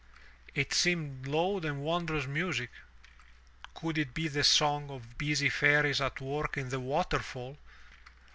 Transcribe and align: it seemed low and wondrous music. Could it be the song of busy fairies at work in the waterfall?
it 0.55 0.73
seemed 0.73 1.27
low 1.27 1.59
and 1.59 1.83
wondrous 1.83 2.25
music. 2.25 2.71
Could 3.75 3.99
it 3.99 4.15
be 4.15 4.27
the 4.27 4.43
song 4.43 4.89
of 4.89 5.15
busy 5.19 5.47
fairies 5.47 6.01
at 6.01 6.19
work 6.19 6.57
in 6.57 6.69
the 6.69 6.79
waterfall? 6.79 7.59